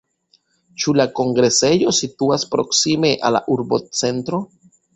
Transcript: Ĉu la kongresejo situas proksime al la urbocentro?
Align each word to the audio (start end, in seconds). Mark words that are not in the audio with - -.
Ĉu 0.83 0.95
la 0.99 1.05
kongresejo 1.19 1.93
situas 1.99 2.47
proksime 2.55 3.13
al 3.29 3.39
la 3.41 3.45
urbocentro? 3.57 4.45